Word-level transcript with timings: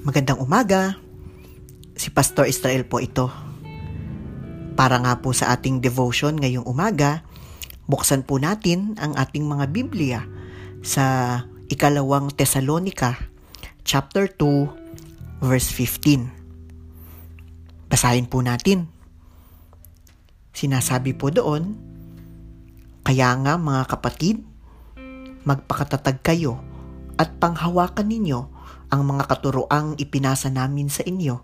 Magandang 0.00 0.40
umaga. 0.40 0.96
Si 1.92 2.08
Pastor 2.08 2.48
Israel 2.48 2.88
po 2.88 3.04
ito. 3.04 3.28
Para 4.72 4.96
nga 4.96 5.20
po 5.20 5.36
sa 5.36 5.52
ating 5.52 5.84
devotion 5.84 6.40
ngayong 6.40 6.64
umaga, 6.64 7.20
buksan 7.84 8.24
po 8.24 8.40
natin 8.40 8.96
ang 8.96 9.12
ating 9.12 9.44
mga 9.44 9.68
Biblia 9.68 10.24
sa 10.80 11.36
ikalawang 11.68 12.32
Tesalonika, 12.32 13.20
chapter 13.84 14.24
2, 14.24 15.44
verse 15.44 15.68
15. 15.68 17.92
Basahin 17.92 18.24
po 18.24 18.40
natin. 18.40 18.88
Sinasabi 20.56 21.12
po 21.12 21.28
doon, 21.28 21.76
Kaya 23.04 23.36
nga 23.36 23.60
mga 23.60 23.84
kapatid, 23.84 24.40
magpakatatag 25.44 26.24
kayo 26.24 26.56
at 27.20 27.36
panghawakan 27.36 28.08
ninyo 28.08 28.59
ang 28.90 29.06
mga 29.06 29.30
katuroang 29.30 29.94
ipinasa 29.96 30.50
namin 30.50 30.90
sa 30.90 31.06
inyo 31.06 31.38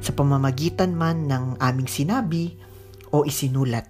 sa 0.00 0.16
pamamagitan 0.16 0.96
man 0.96 1.28
ng 1.28 1.60
aming 1.60 1.88
sinabi 1.88 2.56
o 3.12 3.24
isinulat. 3.28 3.84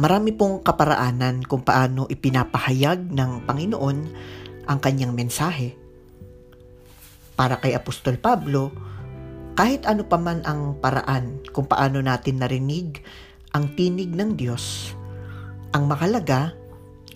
Marami 0.00 0.32
pong 0.32 0.64
kaparaanan 0.64 1.44
kung 1.44 1.60
paano 1.60 2.08
ipinapahayag 2.08 3.12
ng 3.12 3.44
Panginoon 3.44 3.98
ang 4.64 4.78
kanyang 4.80 5.12
mensahe. 5.12 5.76
Para 7.36 7.60
kay 7.60 7.76
Apostol 7.76 8.16
Pablo, 8.16 8.72
kahit 9.60 9.84
ano 9.84 10.08
pa 10.08 10.16
man 10.16 10.40
ang 10.48 10.80
paraan 10.80 11.44
kung 11.52 11.68
paano 11.68 12.00
natin 12.00 12.40
narinig 12.40 13.04
ang 13.52 13.76
tinig 13.76 14.08
ng 14.14 14.38
Diyos, 14.40 14.96
ang 15.76 15.84
makalaga 15.84 16.56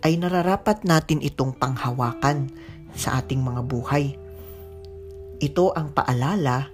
ay 0.00 0.16
nararapat 0.16 0.84
natin 0.84 1.20
itong 1.20 1.56
panghawakan 1.56 2.48
sa 2.96 3.20
ating 3.20 3.40
mga 3.44 3.62
buhay. 3.68 4.16
Ito 5.40 5.72
ang 5.76 5.92
paalala 5.92 6.72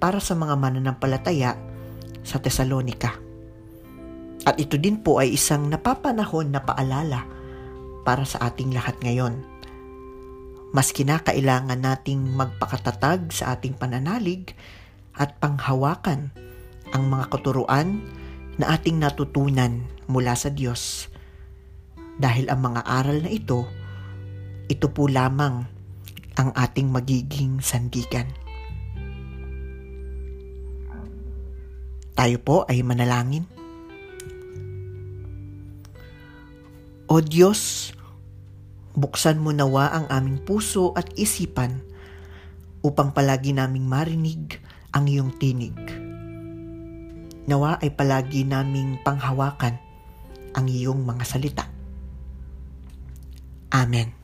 para 0.00 0.18
sa 0.20 0.36
mga 0.36 0.56
mananampalataya 0.56 1.56
sa 2.24 2.36
Tesalonika. 2.40 3.18
At 4.42 4.58
ito 4.58 4.74
din 4.74 4.98
po 4.98 5.22
ay 5.22 5.38
isang 5.38 5.70
napapanahon 5.70 6.50
na 6.50 6.60
paalala 6.64 7.28
para 8.02 8.26
sa 8.26 8.50
ating 8.50 8.74
lahat 8.74 8.98
ngayon. 9.00 9.38
Mas 10.72 10.90
kinakailangan 10.90 11.78
nating 11.78 12.32
magpakatatag 12.32 13.30
sa 13.30 13.54
ating 13.54 13.76
pananalig 13.76 14.56
at 15.14 15.36
panghawakan 15.38 16.32
ang 16.96 17.04
mga 17.06 17.28
katuruan 17.28 18.02
na 18.56 18.72
ating 18.72 18.98
natutunan 18.98 19.84
mula 20.08 20.32
sa 20.32 20.48
Diyos 20.48 21.11
dahil 22.20 22.48
ang 22.52 22.60
mga 22.60 22.82
aral 22.84 23.24
na 23.24 23.30
ito, 23.32 23.64
ito 24.68 24.86
po 24.92 25.08
lamang 25.08 25.64
ang 26.36 26.50
ating 26.56 26.88
magiging 26.88 27.60
sandigan. 27.60 28.28
Tayo 32.12 32.36
po 32.44 32.68
ay 32.68 32.84
manalangin. 32.84 33.48
O 37.08 37.20
Diyos, 37.20 37.92
buksan 38.96 39.40
mo 39.40 39.52
nawa 39.52 39.92
ang 39.92 40.06
aming 40.08 40.40
puso 40.44 40.96
at 40.96 41.08
isipan 41.16 41.84
upang 42.84 43.12
palagi 43.12 43.52
naming 43.56 43.84
marinig 43.84 44.60
ang 44.92 45.08
iyong 45.08 45.32
tinig. 45.36 45.76
Nawa 47.48 47.80
ay 47.82 47.90
palagi 47.92 48.46
naming 48.46 49.00
panghawakan 49.02 49.76
ang 50.52 50.66
iyong 50.68 51.02
mga 51.02 51.24
salita. 51.26 51.64
Amin. 53.72 54.21